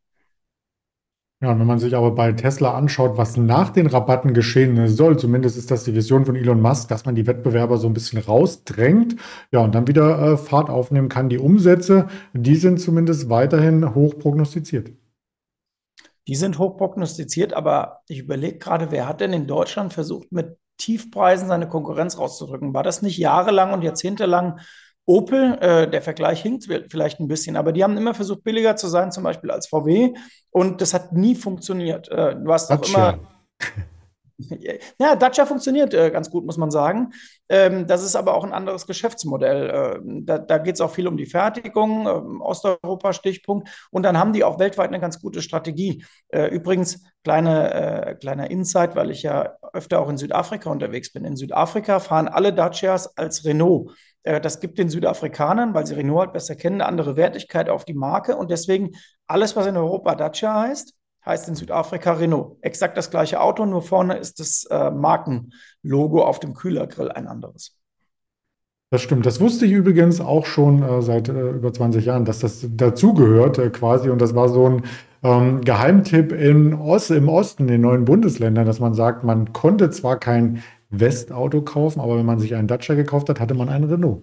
Ja, 1.44 1.58
wenn 1.58 1.66
man 1.66 1.78
sich 1.78 1.94
aber 1.94 2.12
bei 2.12 2.32
Tesla 2.32 2.72
anschaut, 2.72 3.18
was 3.18 3.36
nach 3.36 3.68
den 3.68 3.86
Rabatten 3.86 4.32
geschehen 4.32 4.88
soll, 4.88 5.18
zumindest 5.18 5.58
ist 5.58 5.70
das 5.70 5.84
die 5.84 5.94
Vision 5.94 6.24
von 6.24 6.36
Elon 6.36 6.62
Musk, 6.62 6.88
dass 6.88 7.04
man 7.04 7.14
die 7.14 7.26
Wettbewerber 7.26 7.76
so 7.76 7.86
ein 7.86 7.92
bisschen 7.92 8.18
rausdrängt, 8.18 9.16
ja, 9.52 9.60
und 9.60 9.74
dann 9.74 9.86
wieder 9.86 10.32
äh, 10.32 10.36
Fahrt 10.38 10.70
aufnehmen 10.70 11.10
kann. 11.10 11.28
Die 11.28 11.36
Umsätze, 11.36 12.08
die 12.32 12.56
sind 12.56 12.80
zumindest 12.80 13.28
weiterhin 13.28 13.94
hoch 13.94 14.18
prognostiziert. 14.18 14.92
Die 16.28 16.34
sind 16.34 16.58
hoch 16.58 16.78
prognostiziert, 16.78 17.52
aber 17.52 18.00
ich 18.08 18.20
überlege 18.20 18.56
gerade, 18.56 18.90
wer 18.90 19.06
hat 19.06 19.20
denn 19.20 19.34
in 19.34 19.46
Deutschland 19.46 19.92
versucht, 19.92 20.32
mit 20.32 20.56
Tiefpreisen 20.78 21.48
seine 21.48 21.68
Konkurrenz 21.68 22.16
rauszudrücken? 22.16 22.72
War 22.72 22.82
das 22.82 23.02
nicht 23.02 23.18
jahrelang 23.18 23.74
und 23.74 23.82
jahrzehntelang 23.82 24.60
Opel, 25.06 25.58
äh, 25.60 25.90
der 25.90 26.02
Vergleich 26.02 26.42
hinkt 26.42 26.66
vielleicht 26.88 27.20
ein 27.20 27.28
bisschen, 27.28 27.56
aber 27.56 27.72
die 27.72 27.84
haben 27.84 27.96
immer 27.96 28.14
versucht, 28.14 28.44
billiger 28.44 28.76
zu 28.76 28.88
sein, 28.88 29.12
zum 29.12 29.22
Beispiel 29.24 29.50
als 29.50 29.68
VW, 29.68 30.14
und 30.50 30.80
das 30.80 30.94
hat 30.94 31.12
nie 31.12 31.34
funktioniert. 31.34 32.08
Äh, 32.08 32.36
du 32.36 32.52
hast 32.52 32.70
auch 32.70 32.86
immer. 32.88 33.18
Ja, 34.98 35.14
Dacia 35.14 35.46
funktioniert 35.46 35.94
äh, 35.94 36.10
ganz 36.10 36.28
gut, 36.28 36.44
muss 36.44 36.56
man 36.56 36.70
sagen. 36.70 37.12
Ähm, 37.48 37.86
das 37.86 38.02
ist 38.02 38.16
aber 38.16 38.34
auch 38.34 38.42
ein 38.42 38.52
anderes 38.52 38.86
Geschäftsmodell. 38.86 39.70
Äh, 39.70 40.00
da 40.24 40.38
da 40.38 40.58
geht 40.58 40.74
es 40.74 40.80
auch 40.80 40.90
viel 40.90 41.06
um 41.06 41.16
die 41.16 41.26
Fertigung, 41.26 42.06
äh, 42.06 42.42
Osteuropa 42.42 43.12
Stichpunkt. 43.12 43.68
Und 43.92 44.02
dann 44.02 44.18
haben 44.18 44.32
die 44.32 44.42
auch 44.42 44.58
weltweit 44.58 44.88
eine 44.88 44.98
ganz 44.98 45.20
gute 45.20 45.40
Strategie. 45.40 46.04
Äh, 46.28 46.48
übrigens, 46.48 47.04
kleine, 47.22 47.74
äh, 47.74 48.14
kleiner 48.16 48.50
Insight, 48.50 48.96
weil 48.96 49.12
ich 49.12 49.22
ja 49.22 49.54
öfter 49.72 50.00
auch 50.00 50.08
in 50.08 50.18
Südafrika 50.18 50.68
unterwegs 50.68 51.12
bin. 51.12 51.24
In 51.24 51.36
Südafrika 51.36 52.00
fahren 52.00 52.26
alle 52.26 52.52
Dacias 52.52 53.16
als 53.16 53.44
Renault. 53.44 53.92
Äh, 54.24 54.40
das 54.40 54.58
gibt 54.58 54.78
den 54.78 54.88
Südafrikanern, 54.88 55.74
weil 55.74 55.86
sie 55.86 55.94
Renault 55.94 56.20
halt 56.20 56.32
besser 56.32 56.56
kennen, 56.56 56.80
eine 56.80 56.88
andere 56.88 57.16
Wertigkeit 57.16 57.68
auf 57.68 57.84
die 57.84 57.94
Marke. 57.94 58.36
Und 58.36 58.50
deswegen 58.50 58.90
alles, 59.26 59.54
was 59.54 59.66
in 59.66 59.76
Europa 59.76 60.14
Dacia 60.16 60.62
heißt, 60.62 60.94
heißt 61.24 61.48
in 61.48 61.54
Südafrika 61.54 62.14
Renault. 62.14 62.58
Exakt 62.60 62.96
das 62.96 63.10
gleiche 63.10 63.40
Auto, 63.40 63.64
nur 63.64 63.82
vorne 63.82 64.16
ist 64.16 64.40
das 64.40 64.64
äh, 64.70 64.90
Markenlogo 64.90 66.24
auf 66.24 66.40
dem 66.40 66.54
Kühlergrill 66.54 67.10
ein 67.10 67.28
anderes. 67.28 67.78
Das 68.90 69.02
stimmt. 69.02 69.26
Das 69.26 69.40
wusste 69.40 69.66
ich 69.66 69.72
übrigens 69.72 70.20
auch 70.20 70.46
schon 70.46 70.82
äh, 70.82 71.02
seit 71.02 71.28
äh, 71.28 71.50
über 71.50 71.72
20 71.72 72.04
Jahren, 72.04 72.24
dass 72.24 72.38
das 72.38 72.66
dazugehört 72.76 73.58
äh, 73.58 73.70
quasi. 73.70 74.10
Und 74.10 74.20
das 74.20 74.34
war 74.34 74.48
so 74.48 74.68
ein 74.68 74.82
ähm, 75.24 75.62
Geheimtipp 75.62 76.30
in 76.32 76.74
Ost, 76.74 77.10
im 77.10 77.28
Osten, 77.28 77.62
in 77.64 77.68
den 77.68 77.80
neuen 77.80 78.04
Bundesländern, 78.04 78.66
dass 78.66 78.78
man 78.78 78.94
sagt, 78.94 79.24
man 79.24 79.52
konnte 79.52 79.90
zwar 79.90 80.18
kein 80.20 80.62
Westauto 81.00 81.62
kaufen, 81.62 82.00
aber 82.00 82.18
wenn 82.18 82.26
man 82.26 82.38
sich 82.38 82.54
einen 82.54 82.68
Dacia 82.68 82.94
gekauft 82.94 83.28
hat, 83.28 83.40
hatte 83.40 83.54
man 83.54 83.68
einen 83.68 83.84
Renault. 83.84 84.22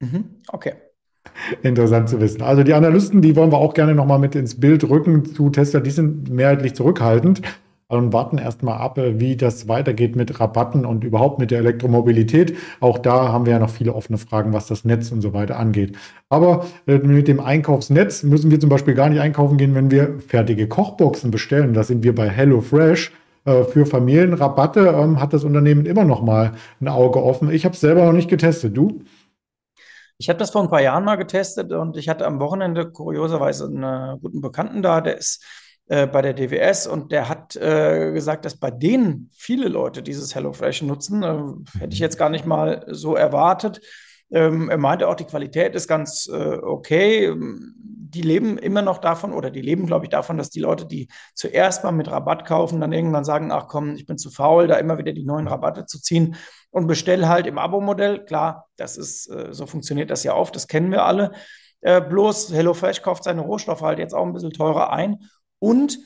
Mhm. 0.00 0.24
Okay. 0.48 0.74
Interessant 1.62 2.08
zu 2.08 2.20
wissen. 2.20 2.42
Also 2.42 2.62
die 2.62 2.74
Analysten, 2.74 3.20
die 3.20 3.34
wollen 3.36 3.50
wir 3.50 3.58
auch 3.58 3.74
gerne 3.74 3.94
nochmal 3.94 4.18
mit 4.18 4.34
ins 4.34 4.60
Bild 4.60 4.88
rücken 4.88 5.24
zu 5.24 5.50
Tesla. 5.50 5.80
Die 5.80 5.90
sind 5.90 6.30
mehrheitlich 6.30 6.74
zurückhaltend. 6.74 7.42
und 7.88 8.12
warten 8.12 8.38
erstmal 8.38 8.78
ab, 8.78 8.98
äh, 8.98 9.20
wie 9.20 9.36
das 9.36 9.68
weitergeht 9.68 10.16
mit 10.16 10.40
Rabatten 10.40 10.84
und 10.84 11.04
überhaupt 11.04 11.38
mit 11.38 11.50
der 11.50 11.60
Elektromobilität. 11.60 12.56
Auch 12.80 12.98
da 12.98 13.28
haben 13.32 13.46
wir 13.46 13.52
ja 13.52 13.58
noch 13.58 13.70
viele 13.70 13.94
offene 13.94 14.18
Fragen, 14.18 14.52
was 14.52 14.66
das 14.66 14.84
Netz 14.84 15.12
und 15.12 15.20
so 15.20 15.32
weiter 15.32 15.58
angeht. 15.58 15.96
Aber 16.28 16.66
äh, 16.86 16.98
mit 16.98 17.28
dem 17.28 17.38
Einkaufsnetz 17.38 18.24
müssen 18.24 18.50
wir 18.50 18.58
zum 18.58 18.70
Beispiel 18.70 18.94
gar 18.94 19.08
nicht 19.08 19.20
einkaufen 19.20 19.56
gehen, 19.56 19.74
wenn 19.74 19.90
wir 19.90 20.18
fertige 20.18 20.66
Kochboxen 20.66 21.30
bestellen. 21.30 21.74
Das 21.74 21.86
sind 21.86 22.02
wir 22.02 22.14
bei 22.14 22.28
HelloFresh. 22.28 23.08
Äh, 23.08 23.25
für 23.46 23.86
Familienrabatte 23.86 24.88
ähm, 24.88 25.20
hat 25.20 25.32
das 25.32 25.44
Unternehmen 25.44 25.86
immer 25.86 26.04
noch 26.04 26.22
mal 26.22 26.52
ein 26.80 26.88
Auge 26.88 27.22
offen. 27.22 27.50
Ich 27.50 27.64
habe 27.64 27.74
es 27.74 27.80
selber 27.80 28.04
noch 28.04 28.12
nicht 28.12 28.28
getestet. 28.28 28.76
Du? 28.76 29.02
Ich 30.18 30.28
habe 30.28 30.38
das 30.38 30.50
vor 30.50 30.62
ein 30.62 30.70
paar 30.70 30.82
Jahren 30.82 31.04
mal 31.04 31.16
getestet 31.16 31.72
und 31.72 31.96
ich 31.96 32.08
hatte 32.08 32.26
am 32.26 32.40
Wochenende 32.40 32.90
kurioserweise 32.90 33.66
einen 33.66 34.20
guten 34.20 34.40
Bekannten 34.40 34.82
da, 34.82 35.00
der 35.00 35.18
ist 35.18 35.44
äh, 35.88 36.06
bei 36.06 36.22
der 36.22 36.34
DWS 36.34 36.88
und 36.88 37.12
der 37.12 37.28
hat 37.28 37.54
äh, 37.54 38.12
gesagt, 38.12 38.44
dass 38.44 38.56
bei 38.56 38.72
denen 38.72 39.30
viele 39.32 39.68
Leute 39.68 40.02
dieses 40.02 40.34
HelloFresh 40.34 40.82
nutzen. 40.82 41.22
Äh, 41.22 41.78
hätte 41.78 41.94
ich 41.94 42.00
jetzt 42.00 42.18
gar 42.18 42.30
nicht 42.30 42.46
mal 42.46 42.84
so 42.88 43.14
erwartet. 43.14 43.80
Ähm, 44.30 44.68
er 44.68 44.78
meinte 44.78 45.06
auch, 45.06 45.14
die 45.14 45.24
Qualität 45.24 45.76
ist 45.76 45.86
ganz 45.86 46.28
äh, 46.32 46.56
okay. 46.56 47.32
Die 48.16 48.22
leben 48.22 48.56
immer 48.56 48.80
noch 48.80 48.96
davon, 48.96 49.34
oder 49.34 49.50
die 49.50 49.60
leben, 49.60 49.86
glaube 49.86 50.06
ich, 50.06 50.08
davon, 50.08 50.38
dass 50.38 50.48
die 50.48 50.60
Leute, 50.60 50.86
die 50.86 51.08
zuerst 51.34 51.84
mal 51.84 51.92
mit 51.92 52.10
Rabatt 52.10 52.46
kaufen, 52.46 52.80
dann 52.80 52.94
irgendwann 52.94 53.24
sagen, 53.24 53.52
ach 53.52 53.68
komm, 53.68 53.94
ich 53.94 54.06
bin 54.06 54.16
zu 54.16 54.30
faul, 54.30 54.68
da 54.68 54.76
immer 54.76 54.96
wieder 54.96 55.12
die 55.12 55.24
neuen 55.24 55.46
Rabatte 55.48 55.84
zu 55.84 56.00
ziehen 56.00 56.36
und 56.70 56.86
bestell 56.86 57.28
halt 57.28 57.46
im 57.46 57.58
Abo-Modell. 57.58 58.24
Klar, 58.24 58.68
das 58.78 58.96
ist, 58.96 59.28
äh, 59.28 59.52
so 59.52 59.66
funktioniert 59.66 60.08
das 60.08 60.24
ja 60.24 60.34
oft, 60.34 60.56
das 60.56 60.66
kennen 60.66 60.90
wir 60.90 61.04
alle. 61.04 61.32
Äh, 61.82 62.00
bloß 62.00 62.54
HelloFresh 62.54 63.02
kauft 63.02 63.24
seine 63.24 63.42
Rohstoffe 63.42 63.82
halt 63.82 63.98
jetzt 63.98 64.14
auch 64.14 64.24
ein 64.24 64.32
bisschen 64.32 64.52
teurer 64.52 64.90
ein 64.90 65.18
und 65.58 65.98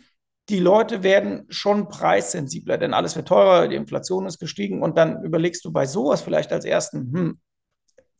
die 0.49 0.59
Leute 0.59 1.05
werden 1.05 1.47
schon 1.49 1.87
preissensibler, 1.87 2.77
denn 2.77 2.93
alles 2.93 3.15
wird 3.15 3.29
teurer, 3.29 3.69
die 3.69 3.77
Inflation 3.77 4.27
ist 4.27 4.41
gestiegen 4.41 4.83
und 4.83 4.99
dann 4.99 5.23
überlegst 5.23 5.65
du 5.65 5.71
bei 5.71 5.87
sowas 5.87 6.23
vielleicht 6.23 6.53
als 6.53 6.65
ersten, 6.65 7.13
hm, 7.13 7.41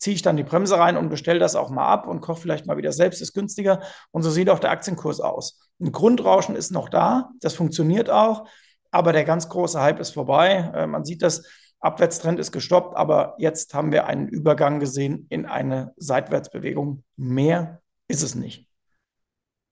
ziehe 0.01 0.15
ich 0.15 0.23
dann 0.23 0.37
die 0.37 0.43
Bremse 0.43 0.79
rein 0.79 0.97
und 0.97 1.11
bestelle 1.11 1.39
das 1.39 1.55
auch 1.55 1.71
mal 1.71 1.87
ab 1.87 2.09
und 2.09 2.21
koche 2.21 2.41
vielleicht 2.41 2.67
mal 2.67 2.77
wieder 2.77 2.93
selbst, 2.93 3.23
ist 3.23 3.35
günstiger. 3.35 3.81
Und 4.11 4.23
so 4.23 4.31
sieht 4.31 4.51
auch 4.51 4.59
der 4.59 4.71
Aktienkurs 4.71 5.21
aus. 5.21 5.61
Ein 5.81 5.93
Grundrauschen 5.93 6.57
ist 6.57 6.73
noch 6.73 6.89
da, 6.89 7.31
das 7.41 7.55
funktioniert 7.55 8.11
auch, 8.11 8.49
aber 8.91 9.13
der 9.13 9.25
ganz 9.25 9.49
große 9.49 9.81
Hype 9.81 10.01
ist 10.01 10.11
vorbei. 10.11 10.73
Äh, 10.75 10.87
man 10.87 11.05
sieht 11.05 11.23
das, 11.23 11.45
Abwärtstrend 11.81 12.39
ist 12.39 12.53
gestoppt, 12.53 12.95
aber 12.95 13.35
jetzt 13.39 13.73
haben 13.73 13.91
wir 13.91 14.07
einen 14.07 14.29
Übergang 14.29 14.81
gesehen 14.81 15.27
in 15.31 15.47
eine 15.47 15.95
Seitwärtsbewegung. 15.97 17.05
Mehr 17.17 17.81
ist 18.07 18.23
es 18.23 18.35
nicht. 18.35 18.67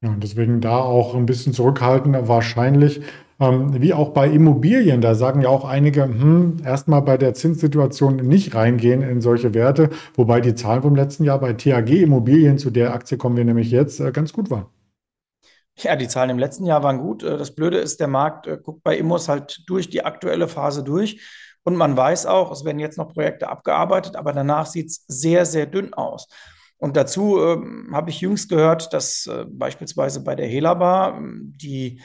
Ja, 0.03 0.11
und 0.11 0.23
deswegen 0.23 0.63
da 0.63 0.79
auch 0.79 1.15
ein 1.15 1.27
bisschen 1.27 1.53
zurückhalten, 1.53 2.17
wahrscheinlich. 2.27 3.03
Ähm, 3.41 3.81
wie 3.81 3.95
auch 3.95 4.11
bei 4.11 4.29
Immobilien, 4.29 5.01
da 5.01 5.15
sagen 5.15 5.43
ja 5.43 5.49
auch 5.49 5.65
einige, 5.65 6.05
hm, 6.05 6.61
erstmal 6.65 7.03
bei 7.03 7.17
der 7.17 7.35
Zinssituation 7.35 8.17
nicht 8.17 8.55
reingehen 8.55 9.03
in 9.03 9.21
solche 9.21 9.55
Werte, 9.55 9.91
wobei 10.15 10.41
die 10.41 10.57
Zahlen 10.57 10.83
vom 10.83 10.97
letzten 10.97 11.23
Jahr 11.23 11.39
bei 11.39 11.53
THG 11.53 12.03
Immobilien, 12.03 12.59
zu 12.59 12.71
der 12.71 12.93
Aktie 12.93 13.17
kommen 13.17 13.37
wir 13.37 13.45
nämlich 13.45 13.71
jetzt, 13.71 14.01
äh, 14.01 14.11
ganz 14.11 14.33
gut 14.33 14.51
waren. 14.51 14.67
Ja, 15.77 15.95
die 15.95 16.09
Zahlen 16.09 16.31
im 16.31 16.39
letzten 16.41 16.67
Jahr 16.67 16.83
waren 16.83 16.99
gut. 16.99 17.23
Äh, 17.23 17.39
das 17.39 17.55
Blöde 17.55 17.79
ist, 17.79 18.01
der 18.01 18.09
Markt 18.09 18.49
äh, 18.49 18.59
guckt 18.61 18.83
bei 18.83 18.97
Immos 18.97 19.29
halt 19.29 19.63
durch 19.69 19.89
die 19.89 20.05
aktuelle 20.05 20.49
Phase 20.49 20.83
durch. 20.83 21.21
Und 21.63 21.77
man 21.77 21.97
weiß 21.97 22.27
auch, 22.27 22.51
es 22.51 22.65
werden 22.65 22.81
jetzt 22.81 22.99
noch 22.99 23.13
Projekte 23.13 23.49
abgearbeitet, 23.49 24.17
aber 24.17 24.33
danach 24.33 24.67
sieht 24.67 24.87
es 24.87 25.05
sehr, 25.07 25.47
sehr 25.47 25.67
dünn 25.67 25.95
aus. 25.95 26.27
Und 26.79 26.97
dazu 26.97 27.39
äh, 27.39 27.59
habe 27.93 28.11
ich 28.11 28.21
jüngst 28.21 28.49
gehört, 28.49 28.93
dass 28.93 29.27
äh, 29.27 29.45
beispielsweise 29.49 30.25
bei 30.25 30.35
der 30.35 30.49
Helaba 30.49 31.17
ähm, 31.17 31.55
die, 31.57 32.01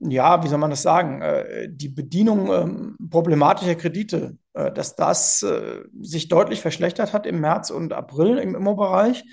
ja, 0.00 0.44
wie 0.44 0.48
soll 0.48 0.58
man 0.58 0.70
das 0.70 0.82
sagen, 0.82 1.22
äh, 1.22 1.68
die 1.70 1.88
Bedienung 1.88 2.52
ähm, 2.52 2.96
problematischer 3.10 3.74
Kredite, 3.74 4.36
äh, 4.54 4.70
dass 4.72 4.94
das 4.94 5.42
äh, 5.42 5.82
sich 6.00 6.28
deutlich 6.28 6.60
verschlechtert 6.60 7.12
hat 7.12 7.26
im 7.26 7.40
März 7.40 7.70
und 7.70 7.92
April 7.92 8.38
im 8.38 8.54
Immo-Bereich. 8.54 9.24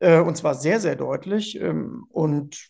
Und 0.00 0.36
zwar 0.36 0.54
sehr, 0.54 0.78
sehr 0.78 0.94
deutlich. 0.94 1.60
Ähm, 1.60 2.06
und 2.10 2.68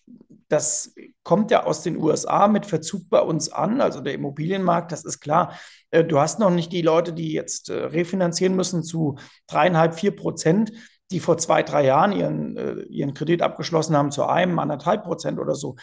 das 0.49 0.95
kommt 1.25 1.50
ja 1.50 1.64
aus 1.64 1.83
den 1.83 1.99
USA 1.99 2.49
mit 2.49 2.64
Verzug 2.64 3.11
bei 3.11 3.21
uns 3.21 3.50
an, 3.52 3.83
also 3.83 4.00
der 4.00 4.14
Immobilienmarkt, 4.14 4.93
das 4.93 5.05
ist 5.05 5.21
klar. 5.21 5.52
Du 5.90 6.19
hast 6.19 6.38
noch 6.38 6.49
nicht 6.49 6.73
die 6.73 6.81
Leute, 6.81 7.12
die 7.12 7.33
jetzt 7.33 7.69
refinanzieren 7.69 8.57
müssen 8.57 8.83
zu 8.83 9.19
dreieinhalb, 9.47 9.95
vier 9.95 10.17
Prozent 10.17 10.73
die 11.11 11.21
vor 11.21 11.37
zwei, 11.37 11.62
drei 11.62 11.85
Jahren 11.85 12.12
ihren, 12.12 12.88
ihren 12.90 13.12
Kredit 13.14 13.40
abgeschlossen 13.43 13.97
haben 13.97 14.11
zu 14.11 14.25
einem, 14.26 14.59
anderthalb 14.59 15.05
Prozent 15.05 15.38
oder 15.38 15.55
so. 15.55 15.76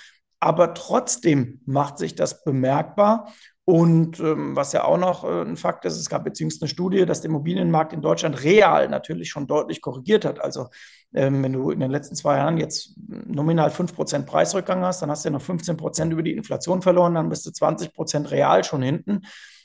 Aber 0.46 0.76
trotzdem 0.76 1.60
macht 1.66 1.98
sich 1.98 2.14
das 2.14 2.44
bemerkbar. 2.44 3.34
Und 3.68 4.20
ähm, 4.20 4.56
was 4.56 4.74
ja 4.74 4.84
auch 4.84 5.00
noch 5.00 5.24
äh, 5.24 5.42
ein 5.42 5.58
Fakt 5.58 5.86
ist, 5.86 5.98
es 5.98 6.08
gab 6.08 6.30
jüngst 6.38 6.62
eine 6.62 6.70
Studie, 6.70 7.04
dass 7.08 7.22
der 7.22 7.32
Immobilienmarkt 7.32 7.94
in 7.94 8.04
Deutschland 8.04 8.44
real 8.44 8.88
natürlich 8.88 9.32
schon 9.32 9.48
deutlich 9.48 9.82
korrigiert 9.82 10.24
hat. 10.24 10.40
Also 10.40 10.68
ähm, 11.16 11.42
wenn 11.42 11.54
du 11.54 11.72
in 11.72 11.80
den 11.80 11.90
letzten 11.90 12.16
zwei 12.16 12.38
Jahren 12.38 12.60
jetzt 12.60 12.94
nominal 13.08 13.72
5% 13.72 14.28
Preisrückgang 14.28 14.84
hast, 14.84 15.02
dann 15.02 15.10
hast 15.10 15.26
du 15.26 15.30
ja 15.30 15.34
noch 15.34 15.42
15% 15.42 16.12
über 16.12 16.22
die 16.22 16.34
Inflation 16.34 16.84
verloren, 16.84 17.16
dann 17.16 17.30
bist 17.30 17.48
du 17.48 17.50
20% 17.50 18.30
real 18.30 18.64
schon 18.64 18.84
hinten. 18.84 19.22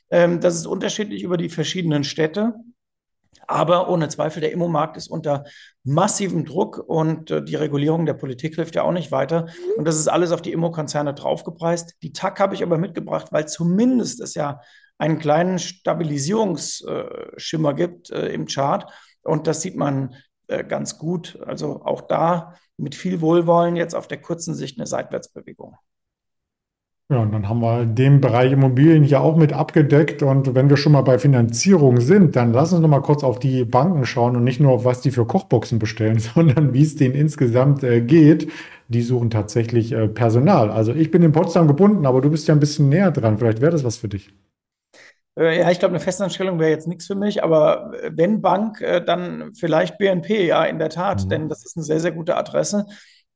Ähm, 0.08 0.40
das 0.40 0.54
ist 0.54 0.66
unterschiedlich 0.66 1.22
über 1.22 1.36
die 1.36 1.50
verschiedenen 1.50 2.04
Städte. 2.04 2.54
Aber 3.50 3.88
ohne 3.88 4.08
Zweifel, 4.08 4.40
der 4.40 4.52
Immomarkt 4.52 4.96
ist 4.96 5.08
unter 5.08 5.42
massivem 5.82 6.44
Druck 6.44 6.78
und 6.78 7.32
äh, 7.32 7.42
die 7.42 7.56
Regulierung 7.56 8.06
der 8.06 8.14
Politik 8.14 8.54
hilft 8.54 8.76
ja 8.76 8.84
auch 8.84 8.92
nicht 8.92 9.10
weiter. 9.10 9.48
Und 9.76 9.88
das 9.88 9.98
ist 9.98 10.06
alles 10.06 10.30
auf 10.30 10.40
die 10.40 10.52
Immokonzerne 10.52 11.14
draufgepreist. 11.14 11.96
Die 12.04 12.12
TAC 12.12 12.38
habe 12.38 12.54
ich 12.54 12.62
aber 12.62 12.78
mitgebracht, 12.78 13.32
weil 13.32 13.48
zumindest 13.48 14.20
es 14.20 14.34
ja 14.34 14.60
einen 14.98 15.18
kleinen 15.18 15.58
Stabilisierungsschimmer 15.58 17.70
äh, 17.70 17.74
gibt 17.74 18.10
äh, 18.10 18.28
im 18.28 18.46
Chart. 18.46 18.88
Und 19.22 19.48
das 19.48 19.62
sieht 19.62 19.74
man 19.74 20.14
äh, 20.46 20.62
ganz 20.62 20.96
gut. 20.96 21.36
Also 21.44 21.82
auch 21.82 22.02
da 22.02 22.54
mit 22.76 22.94
viel 22.94 23.20
Wohlwollen 23.20 23.74
jetzt 23.74 23.96
auf 23.96 24.06
der 24.06 24.20
kurzen 24.20 24.54
Sicht 24.54 24.78
eine 24.78 24.86
Seitwärtsbewegung. 24.86 25.74
Ja, 27.10 27.18
und 27.18 27.32
dann 27.32 27.48
haben 27.48 27.58
wir 27.58 27.86
den 27.86 28.20
Bereich 28.20 28.52
Immobilien 28.52 29.02
hier 29.02 29.20
auch 29.20 29.36
mit 29.36 29.52
abgedeckt. 29.52 30.22
Und 30.22 30.54
wenn 30.54 30.70
wir 30.70 30.76
schon 30.76 30.92
mal 30.92 31.00
bei 31.00 31.18
Finanzierung 31.18 32.00
sind, 32.00 32.36
dann 32.36 32.52
lass 32.52 32.72
uns 32.72 32.80
noch 32.82 32.88
mal 32.88 33.00
kurz 33.00 33.24
auf 33.24 33.40
die 33.40 33.64
Banken 33.64 34.06
schauen 34.06 34.36
und 34.36 34.44
nicht 34.44 34.60
nur, 34.60 34.84
was 34.84 35.00
die 35.00 35.10
für 35.10 35.26
Kochboxen 35.26 35.80
bestellen, 35.80 36.18
sondern 36.34 36.72
wie 36.72 36.82
es 36.82 36.94
denen 36.94 37.16
insgesamt 37.16 37.82
äh, 37.82 38.00
geht. 38.00 38.52
Die 38.86 39.02
suchen 39.02 39.28
tatsächlich 39.28 39.90
äh, 39.90 40.06
Personal. 40.06 40.70
Also 40.70 40.94
ich 40.94 41.10
bin 41.10 41.24
in 41.24 41.32
Potsdam 41.32 41.66
gebunden, 41.66 42.06
aber 42.06 42.20
du 42.20 42.30
bist 42.30 42.46
ja 42.46 42.54
ein 42.54 42.60
bisschen 42.60 42.88
näher 42.88 43.10
dran. 43.10 43.38
Vielleicht 43.38 43.60
wäre 43.60 43.72
das 43.72 43.82
was 43.82 43.96
für 43.96 44.08
dich. 44.08 44.32
Äh, 45.36 45.58
ja, 45.58 45.70
ich 45.72 45.80
glaube, 45.80 45.94
eine 45.94 46.00
Festanstellung 46.00 46.60
wäre 46.60 46.70
jetzt 46.70 46.86
nichts 46.86 47.08
für 47.08 47.16
mich, 47.16 47.42
aber 47.42 47.92
äh, 48.00 48.12
wenn 48.14 48.40
Bank, 48.40 48.80
äh, 48.82 49.04
dann 49.04 49.52
vielleicht 49.54 49.98
BNP, 49.98 50.46
ja, 50.46 50.62
in 50.64 50.78
der 50.78 50.90
Tat, 50.90 51.24
mhm. 51.24 51.28
denn 51.28 51.48
das 51.48 51.64
ist 51.64 51.76
eine 51.76 51.84
sehr, 51.84 51.98
sehr 51.98 52.12
gute 52.12 52.36
Adresse. 52.36 52.86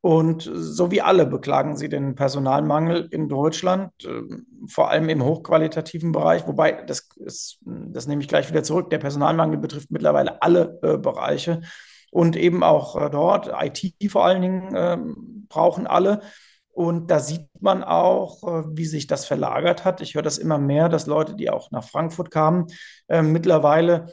Und 0.04 0.50
so 0.52 0.90
wie 0.90 1.00
alle 1.00 1.24
beklagen 1.24 1.78
sie 1.78 1.88
den 1.88 2.14
Personalmangel 2.14 3.08
in 3.10 3.26
Deutschland, 3.30 3.90
äh, 4.04 4.20
vor 4.68 4.90
allem 4.90 5.08
im 5.08 5.24
hochqualitativen 5.24 6.12
Bereich. 6.12 6.46
Wobei, 6.46 6.72
das, 6.72 7.08
ist, 7.16 7.58
das 7.64 8.06
nehme 8.06 8.20
ich 8.20 8.28
gleich 8.28 8.50
wieder 8.50 8.62
zurück, 8.62 8.90
der 8.90 8.98
Personalmangel 8.98 9.56
betrifft 9.56 9.90
mittlerweile 9.90 10.42
alle 10.42 10.78
äh, 10.82 10.98
Bereiche. 10.98 11.62
Und 12.10 12.36
eben 12.36 12.62
auch 12.62 13.00
äh, 13.00 13.08
dort, 13.08 13.50
IT 13.58 13.94
vor 14.12 14.26
allen 14.26 14.42
Dingen, 14.42 14.74
äh, 14.74 14.98
brauchen 15.48 15.86
alle. 15.86 16.20
Und 16.68 17.10
da 17.10 17.18
sieht 17.18 17.48
man 17.58 17.82
auch, 17.82 18.42
äh, 18.42 18.64
wie 18.76 18.84
sich 18.84 19.06
das 19.06 19.24
verlagert 19.24 19.86
hat. 19.86 20.02
Ich 20.02 20.14
höre 20.14 20.20
das 20.20 20.36
immer 20.36 20.58
mehr, 20.58 20.90
dass 20.90 21.06
Leute, 21.06 21.34
die 21.34 21.48
auch 21.48 21.70
nach 21.70 21.84
Frankfurt 21.84 22.30
kamen, 22.30 22.66
mittlerweile 23.08 24.08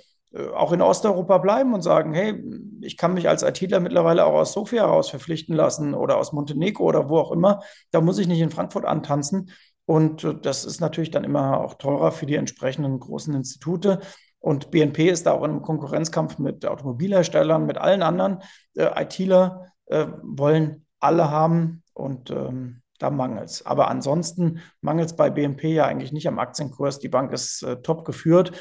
auch 0.56 0.72
in 0.72 0.82
Osteuropa 0.82 1.40
bleiben 1.40 1.74
und 1.74 1.82
sagen, 1.82 2.14
hey, 2.14 2.42
ich 2.84 2.98
kann 2.98 3.14
mich 3.14 3.30
als 3.30 3.44
ITler 3.44 3.80
mittlerweile 3.80 4.26
auch 4.26 4.34
aus 4.34 4.54
Sofia 4.54 4.84
heraus 4.84 5.10
verpflichten 5.10 5.56
lassen 5.56 5.94
oder 5.94 6.18
aus 6.18 6.34
Montenegro 6.34 6.84
oder 6.84 7.10
wo 7.10 7.18
auch 7.18 7.32
immer. 7.32 7.62
Da 7.92 8.02
muss 8.02 8.18
ich 8.20 8.28
nicht 8.28 8.42
in 8.42 8.52
Frankfurt 8.52 8.86
antanzen. 8.86 9.52
Und 9.86 10.24
äh, 10.24 10.36
das 10.40 10.66
ist 10.66 10.80
natürlich 10.80 11.12
dann 11.12 11.24
immer 11.24 11.60
auch 11.62 11.76
teurer 11.76 12.12
für 12.12 12.26
die 12.26 12.36
entsprechenden 12.36 13.00
großen 13.00 13.34
Institute. 13.34 14.00
Und 14.40 14.72
BNP 14.72 15.10
ist 15.10 15.26
da 15.26 15.34
auch 15.34 15.44
im 15.44 15.62
Konkurrenzkampf 15.62 16.40
mit 16.40 16.66
Automobilherstellern, 16.66 17.66
mit 17.66 17.78
allen 17.78 18.02
anderen. 18.02 18.40
Äh, 18.76 19.04
ITler 19.04 19.68
äh, 19.86 20.08
wollen 20.24 20.86
alle 21.00 21.30
haben 21.30 21.84
und 21.94 22.32
ähm, 22.32 22.82
da 22.98 23.10
mangelt 23.10 23.50
es. 23.50 23.66
Aber 23.66 23.90
ansonsten 23.90 24.62
mangelt 24.82 25.10
es 25.10 25.16
bei 25.16 25.30
BNP 25.30 25.74
ja 25.74 25.86
eigentlich 25.86 26.12
nicht 26.12 26.28
am 26.28 26.40
Aktienkurs. 26.40 27.00
Die 27.00 27.10
Bank 27.10 27.34
ist 27.34 27.64
äh, 27.64 27.82
top 27.82 28.06
geführt. 28.06 28.52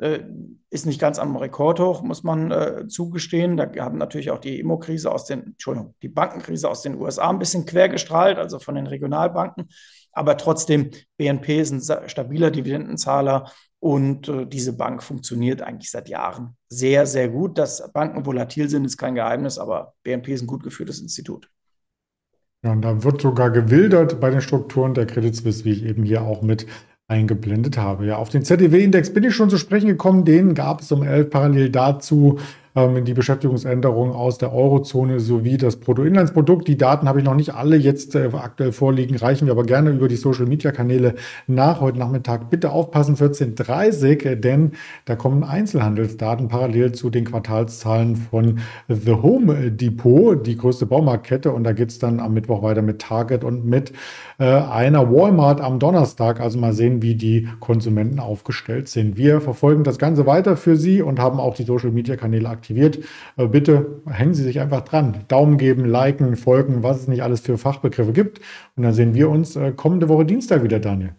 Äh, 0.00 0.20
ist 0.70 0.86
nicht 0.86 1.00
ganz 1.00 1.18
am 1.18 1.36
Rekordhoch, 1.36 2.02
muss 2.02 2.22
man 2.22 2.50
äh, 2.50 2.86
zugestehen. 2.88 3.58
Da 3.58 3.70
haben 3.80 3.98
natürlich 3.98 4.30
auch 4.30 4.38
die 4.38 4.58
Immo-Krise 4.58 5.12
aus 5.12 5.26
den, 5.26 5.44
Entschuldigung, 5.48 5.94
die 6.00 6.08
Bankenkrise 6.08 6.70
aus 6.70 6.80
den 6.80 6.98
USA 6.98 7.28
ein 7.28 7.38
bisschen 7.38 7.66
quer 7.66 7.90
gestrahlt, 7.90 8.38
also 8.38 8.58
von 8.58 8.76
den 8.76 8.86
Regionalbanken. 8.86 9.68
Aber 10.12 10.38
trotzdem, 10.38 10.90
BNP 11.18 11.60
ist 11.60 11.90
ein 11.90 12.08
stabiler 12.08 12.50
Dividendenzahler 12.50 13.52
und 13.78 14.28
äh, 14.28 14.46
diese 14.46 14.74
Bank 14.74 15.02
funktioniert 15.02 15.60
eigentlich 15.60 15.90
seit 15.90 16.08
Jahren 16.08 16.56
sehr, 16.70 17.04
sehr 17.04 17.28
gut. 17.28 17.58
Dass 17.58 17.92
Banken 17.92 18.24
volatil 18.24 18.70
sind, 18.70 18.86
ist 18.86 18.96
kein 18.96 19.16
Geheimnis, 19.16 19.58
aber 19.58 19.94
BNP 20.02 20.32
ist 20.32 20.42
ein 20.42 20.46
gut 20.46 20.62
geführtes 20.62 21.00
Institut. 21.00 21.50
Ja, 22.62 22.72
und 22.72 22.82
da 22.82 23.02
wird 23.04 23.20
sogar 23.20 23.50
gewildert 23.50 24.18
bei 24.18 24.30
den 24.30 24.40
Strukturen 24.40 24.94
der 24.94 25.06
Credit 25.06 25.36
Suisse, 25.36 25.64
wie 25.64 25.72
ich 25.72 25.84
eben 25.84 26.04
hier 26.04 26.22
auch 26.22 26.40
mit 26.42 26.66
eingeblendet 27.10 27.76
habe. 27.76 28.06
Ja, 28.06 28.16
auf 28.16 28.28
den 28.28 28.44
ZDW-Index 28.44 29.12
bin 29.12 29.24
ich 29.24 29.34
schon 29.34 29.50
zu 29.50 29.58
sprechen 29.58 29.88
gekommen. 29.88 30.24
Den 30.24 30.54
gab 30.54 30.80
es 30.80 30.92
um 30.92 31.02
11 31.02 31.30
parallel 31.30 31.70
dazu 31.70 32.38
ähm, 32.74 33.04
die 33.04 33.14
Beschäftigungsänderungen 33.14 34.14
aus 34.14 34.38
der 34.38 34.52
Eurozone 34.52 35.18
sowie 35.20 35.56
das 35.56 35.76
Bruttoinlandsprodukt. 35.76 36.68
Die 36.68 36.76
Daten 36.76 37.08
habe 37.08 37.18
ich 37.18 37.24
noch 37.24 37.34
nicht 37.34 37.54
alle 37.54 37.76
jetzt 37.76 38.14
äh, 38.14 38.30
aktuell 38.32 38.72
vorliegen, 38.72 39.16
reichen 39.16 39.46
wir 39.46 39.52
aber 39.52 39.64
gerne 39.64 39.90
über 39.90 40.08
die 40.08 40.16
Social-Media-Kanäle 40.16 41.14
nach 41.46 41.80
heute 41.80 41.98
Nachmittag. 41.98 42.48
Bitte 42.50 42.70
aufpassen, 42.70 43.16
14.30 43.16 44.24
äh, 44.24 44.36
denn 44.36 44.72
da 45.04 45.16
kommen 45.16 45.42
Einzelhandelsdaten 45.42 46.48
parallel 46.48 46.92
zu 46.92 47.10
den 47.10 47.24
Quartalszahlen 47.24 48.16
von 48.16 48.60
The 48.88 49.14
Home 49.14 49.72
Depot, 49.72 50.46
die 50.46 50.56
größte 50.56 50.86
Baumarktkette. 50.86 51.52
Und 51.52 51.64
da 51.64 51.72
geht 51.72 51.90
es 51.90 51.98
dann 51.98 52.20
am 52.20 52.34
Mittwoch 52.34 52.62
weiter 52.62 52.82
mit 52.82 53.00
Target 53.00 53.42
und 53.42 53.64
mit 53.64 53.92
äh, 54.38 54.44
einer 54.44 55.10
Walmart 55.12 55.60
am 55.60 55.78
Donnerstag. 55.78 56.40
Also 56.40 56.58
mal 56.58 56.72
sehen, 56.72 57.02
wie 57.02 57.16
die 57.16 57.48
Konsumenten 57.58 58.20
aufgestellt 58.20 58.88
sind. 58.88 59.16
Wir 59.16 59.40
verfolgen 59.40 59.82
das 59.82 59.98
Ganze 59.98 60.26
weiter 60.26 60.56
für 60.56 60.76
Sie 60.76 61.02
und 61.02 61.18
haben 61.18 61.40
auch 61.40 61.54
die 61.54 61.64
Social-Media-Kanäle 61.64 62.48
aktiv 62.48 62.59
aktiviert. 62.60 62.98
Äh, 63.36 63.46
bitte 63.46 64.02
hängen 64.06 64.34
Sie 64.34 64.42
sich 64.42 64.60
einfach 64.60 64.82
dran. 64.82 65.24
Daumen 65.28 65.56
geben, 65.56 65.86
liken, 65.86 66.36
folgen, 66.36 66.82
was 66.82 67.00
es 67.00 67.08
nicht 67.08 67.22
alles 67.22 67.40
für 67.40 67.56
Fachbegriffe 67.56 68.12
gibt. 68.12 68.40
Und 68.76 68.82
dann 68.82 68.92
sehen 68.92 69.14
wir 69.14 69.30
uns 69.30 69.56
äh, 69.56 69.72
kommende 69.72 70.08
Woche 70.08 70.26
Dienstag 70.26 70.62
wieder, 70.62 70.78
Daniel. 70.78 71.14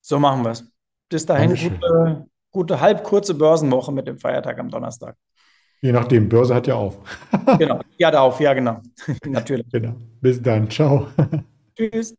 So 0.00 0.18
machen 0.18 0.42
wir 0.42 0.52
es. 0.52 0.64
Bis 1.10 1.26
dahin 1.26 1.50
gute, 1.54 2.26
gute 2.50 2.80
halb 2.80 3.04
kurze 3.04 3.34
Börsenwoche 3.34 3.92
mit 3.92 4.08
dem 4.08 4.18
Feiertag 4.18 4.58
am 4.58 4.70
Donnerstag. 4.70 5.16
Je 5.82 5.92
nachdem, 5.92 6.28
Börse 6.28 6.54
hat 6.54 6.66
ja 6.66 6.74
auf. 6.74 6.98
genau, 7.58 7.80
ja, 7.96 8.10
da 8.10 8.20
auf, 8.20 8.38
ja, 8.40 8.52
genau. 8.52 8.80
Natürlich. 9.26 9.66
Genau. 9.70 9.94
Bis 10.20 10.40
dann. 10.40 10.68
Ciao. 10.70 11.06
Tschüss. 11.76 12.14